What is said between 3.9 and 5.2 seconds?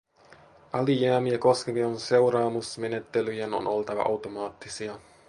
automaattisia.